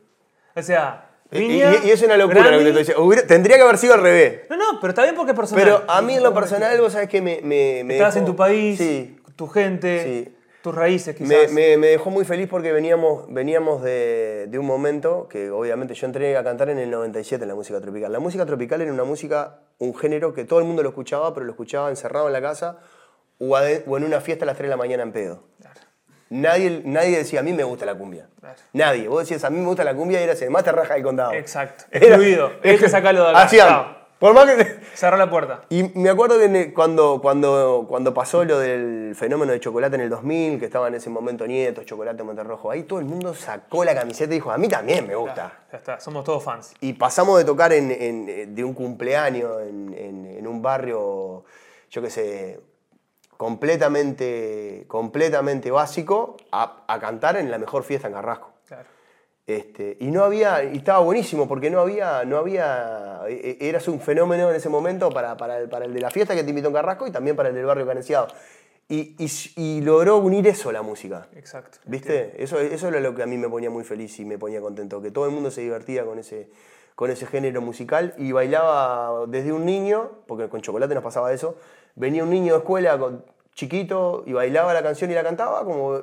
O 0.56 0.62
sea, 0.62 1.02
Y, 1.32 1.38
Viña, 1.40 1.72
y- 1.84 1.88
y 1.88 1.90
es 1.90 2.00
una 2.02 2.16
locura 2.16 2.50
lo 2.50 2.58
que 2.58 2.64
te 2.72 2.80
estoy 2.80 2.94
diciendo. 2.94 3.26
Tendría 3.26 3.56
que 3.56 3.62
haber 3.62 3.78
sido 3.78 3.94
al 3.94 4.00
revés. 4.02 4.42
No, 4.48 4.56
no, 4.56 4.80
pero 4.80 4.90
está 4.92 5.02
bien 5.02 5.14
porque 5.16 5.32
es 5.32 5.36
personal. 5.36 5.64
Pero 5.64 5.82
a 5.88 6.00
mí 6.00 6.14
en 6.16 6.22
lo 6.22 6.32
personal, 6.32 6.80
vos 6.80 6.92
sabés 6.92 7.08
que 7.08 7.20
me... 7.20 7.40
me, 7.42 7.82
me 7.84 7.94
Estabas 7.94 8.14
dejó- 8.14 8.24
en 8.26 8.32
tu 8.32 8.36
país, 8.36 8.78
Sí. 8.78 9.16
tu 9.34 9.48
gente, 9.48 10.02
Sí. 10.24 10.36
tus 10.62 10.72
raíces 10.74 11.16
quizás. 11.16 11.50
me- 11.52 11.76
me 11.76 11.86
dejó 11.88 12.10
muy 12.10 12.24
feliz 12.24 12.46
porque 12.48 12.72
veníamos, 12.72 13.24
veníamos 13.32 13.82
de, 13.82 14.46
de 14.48 14.58
un 14.58 14.66
momento 14.66 15.26
que 15.28 15.50
obviamente 15.50 15.94
yo 15.94 16.06
entré 16.06 16.36
a 16.36 16.44
cantar 16.44 16.68
en 16.70 16.78
el 16.78 16.90
97 16.92 17.42
en 17.42 17.48
la 17.48 17.54
música 17.56 17.80
tropical. 17.80 18.12
La 18.12 18.20
música 18.20 18.46
tropical 18.46 18.80
era 18.80 18.92
una 18.92 19.04
música, 19.04 19.58
un 19.78 19.94
género 19.96 20.32
que 20.32 20.44
todo 20.44 20.60
el 20.60 20.64
mundo 20.64 20.82
lo 20.84 20.90
escuchaba, 20.90 21.34
pero 21.34 21.44
lo 21.44 21.52
escuchaba 21.52 21.90
encerrado 21.90 22.28
en 22.28 22.32
la 22.34 22.40
casa 22.40 22.78
o 23.38 23.58
en 23.58 24.04
una 24.04 24.20
fiesta 24.20 24.44
a 24.44 24.46
las 24.46 24.56
3 24.56 24.68
de 24.68 24.70
la 24.70 24.76
mañana 24.76 25.02
en 25.02 25.12
pedo. 25.12 25.42
Nadie, 26.28 26.82
nadie 26.84 27.18
decía, 27.18 27.40
a 27.40 27.42
mí 27.42 27.52
me 27.52 27.62
gusta 27.64 27.86
la 27.86 27.94
cumbia. 27.94 28.26
Claro. 28.40 28.56
Nadie. 28.72 29.08
Vos 29.08 29.20
decías, 29.20 29.44
a 29.44 29.50
mí 29.50 29.58
me 29.58 29.66
gusta 29.66 29.84
la 29.84 29.94
cumbia 29.94 30.20
y 30.20 30.24
eras 30.24 30.40
el 30.42 30.50
más 30.50 30.64
te 30.64 30.72
raja 30.72 30.94
del 30.94 31.02
condado. 31.04 31.32
Exacto. 31.32 31.84
Excluido. 31.90 32.50
Este 32.62 32.88
sacalo 32.88 33.24
de 33.24 33.30
acá. 33.30 33.42
Hacían. 33.42 33.96
Por 34.18 34.32
más 34.32 34.46
que... 34.46 34.64
Cerró 34.94 35.18
la 35.18 35.28
puerta. 35.28 35.60
Y 35.68 35.82
me 35.94 36.08
acuerdo 36.08 36.38
que 36.38 36.72
cuando, 36.72 37.18
cuando, 37.20 37.84
cuando 37.86 38.14
pasó 38.14 38.44
lo 38.46 38.58
del 38.58 39.14
fenómeno 39.14 39.52
de 39.52 39.60
chocolate 39.60 39.96
en 39.96 40.00
el 40.00 40.08
2000, 40.08 40.58
que 40.58 40.64
estaba 40.64 40.88
en 40.88 40.94
ese 40.94 41.10
momento 41.10 41.46
Nieto, 41.46 41.84
Chocolate 41.84 42.22
Monterrojo, 42.22 42.70
ahí 42.70 42.84
todo 42.84 42.98
el 42.98 43.04
mundo 43.04 43.34
sacó 43.34 43.84
la 43.84 43.94
camiseta 43.94 44.32
y 44.32 44.36
dijo, 44.38 44.50
a 44.50 44.56
mí 44.56 44.68
también 44.68 45.06
me 45.06 45.14
gusta. 45.14 45.52
Ya 45.70 45.76
está, 45.76 46.00
somos 46.00 46.24
todos 46.24 46.42
fans. 46.42 46.72
Y 46.80 46.94
pasamos 46.94 47.36
de 47.38 47.44
tocar 47.44 47.74
en, 47.74 47.90
en- 47.90 48.26
eh, 48.30 48.46
de 48.48 48.64
un 48.64 48.72
cumpleaños 48.72 49.60
en, 49.62 49.92
en- 49.94 50.36
en 50.38 50.46
un 50.46 50.62
barrio, 50.62 51.44
yo 51.90 52.00
qué 52.00 52.08
sé, 52.08 52.58
completamente, 53.36 54.84
completamente 54.88 55.70
básico, 55.70 56.36
a, 56.52 56.84
a 56.88 56.98
cantar 57.00 57.36
en 57.36 57.50
la 57.50 57.58
mejor 57.58 57.82
fiesta 57.84 58.08
en 58.08 58.14
Carrasco. 58.14 58.50
Claro. 58.66 58.88
Este, 59.46 59.96
y 60.00 60.10
no 60.10 60.24
había, 60.24 60.64
y 60.64 60.78
estaba 60.78 60.98
buenísimo 60.98 61.46
porque 61.46 61.70
no 61.70 61.78
había, 61.80 62.24
no 62.24 62.36
había, 62.36 63.20
e- 63.28 63.58
e- 63.60 63.68
eras 63.68 63.86
un 63.86 64.00
fenómeno 64.00 64.50
en 64.50 64.56
ese 64.56 64.68
momento 64.68 65.10
para, 65.10 65.36
para, 65.36 65.58
el, 65.58 65.68
para 65.68 65.84
el 65.84 65.94
de 65.94 66.00
la 66.00 66.10
fiesta 66.10 66.34
que 66.34 66.42
te 66.42 66.50
invitó 66.50 66.68
en 66.68 66.74
Carrasco 66.74 67.06
y 67.06 67.12
también 67.12 67.36
para 67.36 67.50
el 67.50 67.54
del 67.54 67.64
barrio 67.64 67.86
Canenciado. 67.86 68.26
Y, 68.88 69.14
y, 69.18 69.30
y 69.56 69.80
logró 69.82 70.18
unir 70.18 70.46
eso 70.48 70.72
la 70.72 70.82
música. 70.82 71.28
Exacto. 71.34 71.78
¿Viste? 71.84 72.42
Eso, 72.42 72.58
eso 72.60 72.88
era 72.88 73.00
lo 73.00 73.14
que 73.14 73.22
a 73.22 73.26
mí 73.26 73.36
me 73.36 73.48
ponía 73.48 73.70
muy 73.70 73.84
feliz 73.84 74.18
y 74.18 74.24
me 74.24 74.38
ponía 74.38 74.60
contento, 74.60 75.00
que 75.00 75.10
todo 75.10 75.26
el 75.26 75.32
mundo 75.32 75.50
se 75.50 75.60
divertía 75.60 76.04
con 76.04 76.18
ese, 76.18 76.50
con 76.96 77.10
ese 77.10 77.26
género 77.26 77.60
musical 77.60 78.14
y 78.16 78.32
bailaba 78.32 79.26
desde 79.28 79.52
un 79.52 79.64
niño, 79.64 80.10
porque 80.26 80.48
con 80.48 80.60
Chocolate 80.60 80.94
nos 80.94 81.04
pasaba 81.04 81.32
eso, 81.32 81.56
venía 81.96 82.22
un 82.22 82.30
niño 82.30 82.52
de 82.54 82.58
escuela 82.60 82.96
con- 82.98 83.24
chiquito 83.54 84.22
y 84.26 84.32
bailaba 84.34 84.72
la 84.74 84.82
canción 84.82 85.10
y 85.10 85.14
la 85.14 85.22
cantaba, 85.24 85.64
como 85.64 86.00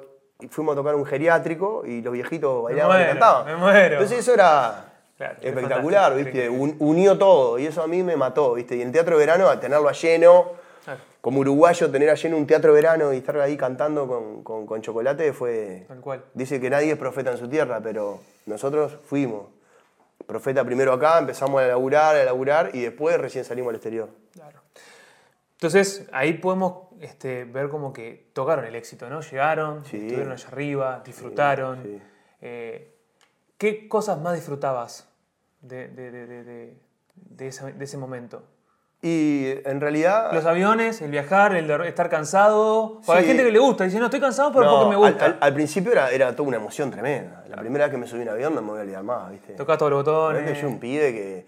fuimos 0.49 0.73
a 0.73 0.75
tocar 0.75 0.95
un 0.95 1.05
geriátrico 1.05 1.83
y 1.85 2.01
los 2.01 2.11
viejitos 2.11 2.63
bailaban 2.63 3.01
y 3.01 3.05
cantaban. 3.05 3.45
me 3.45 3.55
muero. 3.55 3.93
Entonces 3.95 4.19
eso 4.19 4.33
era 4.33 4.85
Claro, 5.17 5.35
espectacular, 5.41 6.15
¿viste? 6.15 6.49
Un- 6.49 6.75
unió 6.79 7.17
todo 7.17 7.59
y 7.59 7.67
eso 7.67 7.81
a 7.83 7.87
mí 7.87 8.01
me 8.03 8.15
mató, 8.17 8.53
¿viste? 8.55 8.75
Y 8.75 8.81
en 8.81 8.87
el 8.87 8.93
teatro 8.93 9.17
de 9.17 9.25
verano, 9.25 9.47
a 9.47 9.59
tenerlo 9.59 9.87
a 9.87 9.93
lleno, 9.93 10.47
Claro, 10.83 10.99
como 11.21 11.39
uruguayo, 11.41 11.89
tener 11.91 12.09
a 12.09 12.15
lleno 12.15 12.35
un 12.37 12.47
teatro 12.47 12.73
de 12.73 12.81
verano 12.81 13.13
y 13.13 13.17
estar 13.17 13.37
ahí 13.39 13.55
cantando 13.55 14.07
con, 14.07 14.43
con- 14.43 14.65
con 14.65 14.81
chocolate 14.81 15.31
fue... 15.31 15.85
tal 15.87 16.01
cual. 16.01 16.23
Dice 16.33 16.59
que 16.59 16.69
nadie 16.71 16.91
es 16.93 16.97
profeta 16.97 17.31
en 17.31 17.37
su 17.37 17.47
tierra, 17.47 17.79
pero 17.83 18.19
nosotros 18.47 18.97
fuimos. 19.05 19.45
Profeta 20.25 20.63
primero 20.65 20.91
acá, 20.91 21.19
empezamos 21.19 21.61
a 21.61 21.67
laburar, 21.67 22.15
a 22.15 22.23
laburar 22.25 22.71
y 22.73 22.81
después 22.81 23.17
recién 23.19 23.45
salimos 23.45 23.69
al 23.69 23.75
exterior. 23.75 24.09
Claro. 24.33 24.59
Entonces, 25.53 26.07
ahí 26.11 26.33
podemos 26.33 26.89
este, 26.99 27.45
ver 27.45 27.69
como 27.69 27.93
que 27.93 28.29
tocaron 28.33 28.65
el 28.65 28.75
éxito, 28.75 29.09
¿no? 29.09 29.21
Llegaron, 29.21 29.85
Sí. 29.85 29.97
estuvieron 29.97 30.31
allá 30.31 30.47
arriba, 30.47 31.01
disfrutaron. 31.05 31.81
sí. 31.83 32.01
Eh, 32.41 32.89
¿Qué 33.57 33.87
cosas 33.87 34.19
más 34.19 34.35
disfrutabas 34.35 35.07
de, 35.61 35.87
de- 35.87 36.11
de- 36.11 36.27
de- 36.27 36.43
de- 36.43 36.73
de 37.73 37.83
ese, 37.85 37.97
momento? 37.97 38.43
Y 39.01 39.53
en 39.65 39.79
realidad... 39.79 40.33
Los 40.33 40.45
aviones, 40.45 41.01
el 41.01 41.11
viajar, 41.11 41.55
el 41.55 41.69
estar 41.85 42.09
cansado. 42.09 42.99
Porque 43.05 43.21
hay 43.21 43.27
gente 43.27 43.43
que 43.43 43.51
le 43.51 43.59
gusta, 43.59 43.85
dice, 43.85 43.99
no, 43.99 44.05
estoy 44.05 44.19
cansado, 44.19 44.51
pero 44.51 44.65
no, 44.65 44.75
porque 44.79 44.89
me 44.89 44.95
gusta. 44.97 45.25
al- 45.25 45.37
al 45.39 45.53
principio 45.53 45.91
era, 45.93 46.09
era 46.11 46.35
toda 46.35 46.47
una 46.49 46.57
emoción 46.57 46.91
tremenda. 46.91 47.45
La 47.47 47.57
primera 47.57 47.85
vez 47.85 47.91
que 47.91 47.97
me 47.97 48.07
subí 48.07 48.21
a 48.21 48.23
un 48.23 48.29
avión 48.29 48.55
no 48.55 48.61
me 48.61 48.69
voy 48.71 48.79
a 48.79 48.81
olvidar 48.83 49.03
más, 49.03 49.31
¿viste? 49.31 49.53
Tocás 49.53 49.77
todos 49.77 49.91
los 49.91 49.99
botones. 50.03 50.61
Yo 50.61 50.67
un 50.67 50.79
pibe 50.79 51.13
que, 51.13 51.45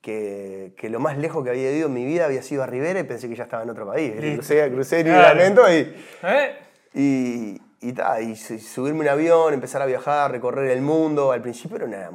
que, 0.00 0.72
que 0.76 0.88
lo 0.88 0.98
más 1.00 1.18
lejos 1.18 1.44
que 1.44 1.50
había 1.50 1.70
ido 1.72 1.88
en 1.88 1.94
mi 1.94 2.04
vida 2.04 2.24
había 2.24 2.42
sido 2.42 2.62
a 2.62 2.66
Rivera 2.66 3.00
y 3.00 3.04
pensé 3.04 3.28
que 3.28 3.36
ya 3.36 3.44
estaba 3.44 3.62
en 3.62 3.70
otro 3.70 3.86
país. 3.86 4.14
Listo. 4.16 4.36
Crucé, 4.38 4.70
crucé 4.72 5.04
Claro. 5.04 5.34
libremente 5.34 5.62
y... 5.78 6.26
¿Eh? 6.26 6.56
Y, 6.92 7.88
y, 7.88 7.92
ta, 7.92 8.20
y 8.20 8.34
su- 8.34 8.58
subirme 8.58 9.00
un 9.00 9.08
avión, 9.08 9.54
empezar 9.54 9.80
a 9.82 9.86
viajar, 9.86 10.30
recorrer 10.32 10.70
el 10.70 10.80
mundo. 10.80 11.30
Al 11.32 11.40
principio 11.42 11.76
era 11.76 11.86
una, 11.86 12.10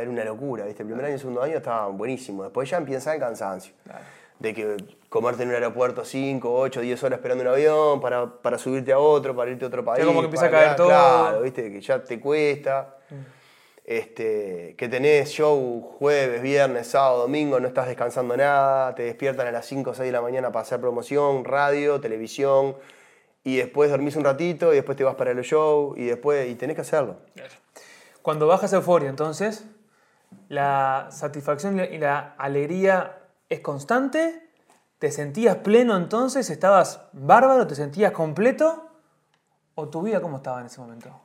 era 0.00 0.10
una 0.10 0.24
locura, 0.24 0.64
¿viste? 0.66 0.82
El 0.82 0.88
primer 0.88 1.04
año 1.06 1.12
y 1.12 1.14
el 1.14 1.20
segundo 1.20 1.42
año 1.42 1.56
estaba 1.56 1.86
buenísimo. 1.88 2.42
Después 2.42 2.68
ya 2.68 2.76
empieza 2.76 3.14
el 3.14 3.20
cansancio. 3.20 3.72
De 4.38 4.52
que 4.52 4.76
comerte 5.08 5.44
en 5.44 5.50
un 5.50 5.54
aeropuerto 5.54 6.04
5, 6.04 6.52
8, 6.52 6.80
10 6.80 7.04
horas 7.04 7.18
esperando 7.18 7.42
un 7.44 7.48
avión 7.50 8.00
para, 8.00 8.26
para 8.26 8.58
subirte 8.58 8.92
a 8.92 8.98
otro, 8.98 9.34
para 9.36 9.50
irte 9.52 9.64
a 9.64 9.68
otro 9.68 9.84
país. 9.84 10.04
como 10.04 10.18
que 10.20 10.24
empieza 10.26 10.46
a 10.46 10.50
caer 10.50 10.76
todo. 10.76 10.88
Claro, 10.88 11.40
¿viste? 11.42 11.70
Que 11.72 11.80
ya 11.80 12.02
te 12.02 12.18
cuesta. 12.20 12.96
Este, 13.84 14.76
que 14.78 14.88
tenés 14.88 15.30
show 15.30 15.80
jueves, 15.98 16.40
viernes, 16.40 16.86
sábado, 16.86 17.22
domingo, 17.22 17.58
no 17.58 17.66
estás 17.66 17.88
descansando 17.88 18.36
nada, 18.36 18.94
te 18.94 19.02
despiertan 19.02 19.48
a 19.48 19.50
las 19.50 19.66
5 19.66 19.90
o 19.90 19.94
6 19.94 20.06
de 20.06 20.12
la 20.12 20.22
mañana 20.22 20.52
para 20.52 20.62
hacer 20.62 20.80
promoción, 20.80 21.44
radio, 21.44 22.00
televisión, 22.00 22.76
y 23.44 23.56
después 23.56 23.90
dormís 23.90 24.14
un 24.14 24.24
ratito 24.24 24.72
y 24.72 24.76
después 24.76 24.96
te 24.96 25.04
vas 25.04 25.16
para 25.16 25.32
el 25.32 25.40
show 25.42 25.94
y 25.96 26.04
después 26.04 26.48
y 26.48 26.54
tenés 26.54 26.76
que 26.76 26.82
hacerlo. 26.82 27.16
Cuando 28.22 28.46
bajas 28.46 28.72
euforia, 28.72 29.10
entonces, 29.10 29.64
la 30.48 31.08
satisfacción 31.10 31.80
y 31.80 31.98
la 31.98 32.34
alegría 32.38 33.18
es 33.48 33.60
constante. 33.60 34.48
¿Te 34.98 35.10
sentías 35.10 35.56
pleno 35.56 35.96
entonces? 35.96 36.48
¿Estabas 36.50 37.00
bárbaro? 37.12 37.66
¿Te 37.66 37.74
sentías 37.74 38.12
completo? 38.12 38.88
¿O 39.74 39.88
tu 39.88 40.02
vida 40.02 40.20
cómo 40.20 40.36
estaba 40.36 40.60
en 40.60 40.66
ese 40.66 40.80
momento? 40.80 41.20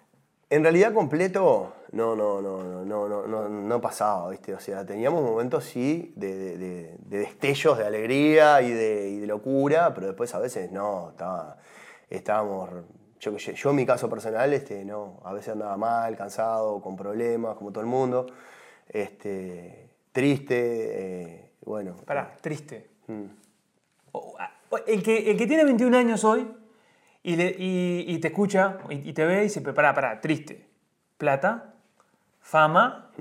En 0.49 0.63
realidad 0.63 0.93
completo 0.93 1.73
no, 1.91 2.15
no, 2.15 2.41
no, 2.41 2.63
no, 2.63 2.85
no, 2.85 3.07
no, 3.09 3.27
no, 3.27 3.49
no 3.49 3.81
pasaba, 3.81 4.29
¿viste? 4.29 4.53
O 4.53 4.59
sea, 4.59 4.85
teníamos 4.85 5.21
momentos 5.21 5.65
sí 5.65 6.13
de, 6.15 6.35
de- 6.35 6.57
de- 6.57 6.97
de 6.99 7.17
destellos 7.19 7.77
de 7.77 7.85
alegría 7.85 8.61
y 8.61 8.71
de, 8.71 9.09
y 9.09 9.17
de 9.19 9.27
locura, 9.27 9.93
pero 9.93 10.07
después 10.07 10.33
a 10.35 10.39
veces 10.39 10.71
no, 10.71 11.09
estaba, 11.09 11.57
estábamos, 12.09 12.69
yo, 13.19 13.35
yo 13.35 13.69
en 13.71 13.75
mi 13.75 13.85
caso 13.85 14.09
personal, 14.09 14.53
este, 14.53 14.85
no, 14.85 15.19
a 15.25 15.33
veces 15.33 15.49
andaba 15.53 15.75
mal, 15.75 16.15
cansado, 16.15 16.81
con 16.81 16.95
problemas, 16.95 17.55
como 17.57 17.71
todo 17.71 17.81
el 17.81 17.87
mundo, 17.89 18.27
este, 18.87 19.89
triste, 20.13 20.55
eh, 20.55 21.51
bueno. 21.65 21.95
Pará, 22.05 22.35
triste. 22.41 22.89
mm. 23.07 23.23
El 24.85 25.03
que, 25.03 25.31
el 25.31 25.37
que 25.37 25.47
tiene 25.47 25.63
21 25.65 25.95
años 25.97 26.23
hoy 26.23 26.47
y, 27.27 27.35
le- 27.35 27.55
y- 27.57 28.05
y 28.07 28.19
te 28.19 28.29
escucha 28.29 28.77
y, 28.89 29.09
y 29.09 29.13
te 29.13 29.25
ve 29.25 29.39
y 29.39 29.43
dice, 29.43 29.61
pará, 29.61 29.93
pará, 29.93 30.21
triste. 30.21 30.65
Plata, 31.17 31.73
fama, 32.41 33.11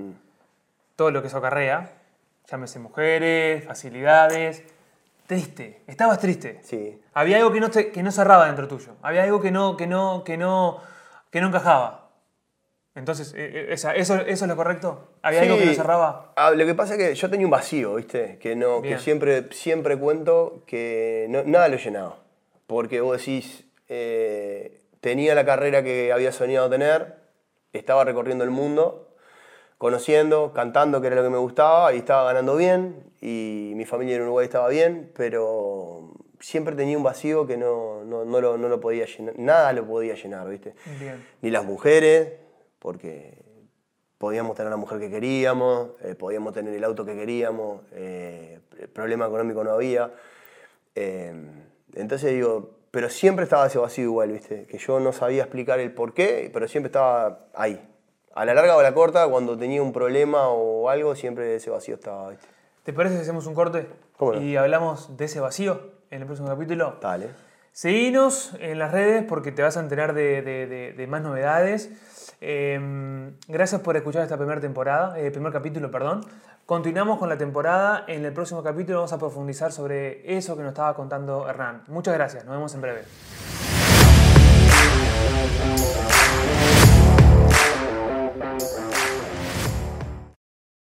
todo 0.95 1.11
lo 1.11 1.21
que 1.21 1.27
eso 1.27 1.37
acarrea, 1.37 1.91
llámese 2.49 2.79
mujeres, 2.79 3.65
facilidades. 3.65 4.63
Triste, 5.27 5.81
estabas 5.87 6.19
triste. 6.19 6.59
Sí. 6.63 7.01
Había 7.13 7.35
algo 7.37 7.51
que 7.51 7.59
no, 7.59 7.69
te- 7.69 7.91
que 7.91 8.01
no 8.01 8.11
cerraba 8.11 8.45
dentro 8.45 8.67
tuyo. 8.69 8.95
Había 9.01 9.23
algo 9.23 9.41
que 9.41 9.51
no, 9.51 9.75
que 9.75 9.85
no, 9.85 10.23
que 10.23 10.37
no, 10.37 10.79
que 11.29 11.41
no 11.41 11.47
encajaba. 11.47 12.11
Entonces, 12.95 13.33
eh, 13.37 13.67
esa- 13.73 13.93
¿eso, 13.93 14.15
¿eso 14.15 14.45
es 14.45 14.49
lo 14.49 14.55
correcto? 14.55 15.09
¿Había 15.21 15.41
algo 15.41 15.57
que 15.57 15.65
no 15.65 15.71
Sí. 15.71 15.75
cerraba? 15.77 16.31
Ah, 16.37 16.51
lo 16.51 16.65
que 16.65 16.73
pasa 16.73 16.95
es 16.95 16.99
que 16.99 17.13
yo 17.13 17.29
tenía 17.29 17.45
un 17.45 17.51
vacío, 17.51 17.95
¿viste? 17.95 18.39
Que, 18.39 18.55
no, 18.55 18.81
que 18.81 18.97
siempre, 18.99 19.51
siempre 19.51 19.97
cuento 19.97 20.63
que 20.65 21.27
no- 21.29 21.43
nada 21.43 21.67
lo 21.67 21.75
llenaba. 21.75 22.15
Porque 22.65 23.01
vos 23.01 23.17
decís, 23.17 23.66
eh, 23.87 24.81
tenía 24.99 25.35
la 25.35 25.45
carrera 25.45 25.83
que 25.83 26.11
había 26.11 26.31
soñado 26.31 26.69
tener, 26.69 27.15
estaba 27.73 28.03
recorriendo 28.03 28.43
el 28.43 28.49
mundo, 28.49 29.15
conociendo, 29.77 30.53
cantando, 30.53 31.01
que 31.01 31.07
era 31.07 31.15
lo 31.15 31.23
que 31.23 31.29
me 31.29 31.37
gustaba, 31.37 31.93
y 31.93 31.97
estaba 31.97 32.25
ganando 32.25 32.55
bien, 32.55 33.11
y 33.21 33.73
mi 33.75 33.85
familia 33.85 34.15
en 34.15 34.23
Uruguay 34.23 34.45
estaba 34.45 34.69
bien, 34.69 35.11
pero 35.15 36.13
siempre 36.39 36.75
tenía 36.75 36.97
un 36.97 37.03
vacío 37.03 37.45
que 37.47 37.57
no, 37.57 38.03
no, 38.03 38.25
no 38.25 38.41
lo, 38.41 38.57
no 38.57 38.67
lo 38.69 38.79
podía 38.79 39.05
llenar, 39.05 39.37
nada 39.37 39.73
lo 39.73 39.85
podía 39.85 40.15
llenar, 40.15 40.47
¿viste? 40.49 40.73
Bien. 40.99 41.25
Ni 41.41 41.51
las 41.51 41.65
mujeres, 41.65 42.33
porque 42.79 43.43
podíamos 44.17 44.55
tener 44.55 44.71
la 44.71 44.77
mujer 44.77 44.99
que 44.99 45.09
queríamos, 45.09 45.89
eh, 46.01 46.15
podíamos 46.15 46.53
tener 46.53 46.73
el 46.73 46.83
auto 46.83 47.05
que 47.05 47.15
queríamos, 47.15 47.81
eh, 47.91 48.59
problema 48.93 49.27
económico 49.27 49.63
no 49.63 49.71
había. 49.71 50.11
Eh, 50.95 51.33
entonces 51.93 52.33
digo, 52.33 52.76
pero 52.91 53.09
siempre 53.09 53.43
estaba 53.43 53.67
ese 53.67 53.77
vacío 53.79 54.05
igual, 54.05 54.31
¿viste? 54.31 54.65
Que 54.65 54.77
yo 54.77 54.99
no 54.99 55.11
sabía 55.13 55.43
explicar 55.43 55.79
el 55.79 55.91
por 55.93 56.13
qué, 56.13 56.49
pero 56.53 56.67
siempre 56.67 56.87
estaba 56.87 57.47
ahí. 57.53 57.81
A 58.33 58.45
la 58.45 58.53
larga 58.53 58.75
o 58.75 58.79
a 58.79 58.83
la 58.83 58.93
corta, 58.93 59.27
cuando 59.27 59.57
tenía 59.57 59.81
un 59.81 59.91
problema 59.93 60.47
o 60.49 60.89
algo, 60.89 61.15
siempre 61.15 61.55
ese 61.55 61.69
vacío 61.69 61.95
estaba, 61.95 62.29
¿viste? 62.29 62.47
¿Te 62.83 62.93
parece 62.93 63.15
si 63.15 63.21
hacemos 63.21 63.45
un 63.47 63.53
corte 63.55 63.87
¿Cómo 64.17 64.33
no? 64.33 64.41
y 64.41 64.55
hablamos 64.55 65.17
de 65.17 65.25
ese 65.25 65.39
vacío 65.39 65.81
en 66.11 66.21
el 66.21 66.25
próximo 66.27 66.47
capítulo? 66.47 66.95
Dale. 67.01 67.29
Seguinos 67.73 68.53
en 68.59 68.79
las 68.79 68.91
redes 68.91 69.23
porque 69.27 69.51
te 69.51 69.61
vas 69.61 69.77
a 69.77 69.81
enterar 69.81 70.13
de, 70.13 70.41
de- 70.41 70.65
de- 70.67 70.93
de 70.93 71.07
más 71.07 71.21
novedades. 71.21 71.91
Eh, 72.41 72.79
gracias 73.47 73.81
por 73.81 73.97
escuchar 73.97 74.23
esta 74.23 74.37
primera 74.37 74.59
temporada, 74.61 75.19
eh, 75.19 75.29
primer 75.31 75.51
capítulo, 75.51 75.91
perdón. 75.91 76.21
Continuamos 76.67 77.17
con 77.17 77.29
la 77.29 77.37
temporada. 77.37 78.03
En 78.09 78.25
el 78.25 78.33
próximo 78.33 78.61
capítulo 78.61 78.97
vamos 78.97 79.13
a 79.13 79.17
profundizar 79.17 79.71
sobre 79.71 80.35
eso 80.37 80.57
que 80.57 80.63
nos 80.63 80.71
estaba 80.71 80.93
contando 80.95 81.47
Hernán. 81.47 81.83
Muchas 81.87 82.13
gracias, 82.13 82.43
nos 82.43 82.55
vemos 82.55 82.75
en 82.75 82.81
breve. 82.81 83.03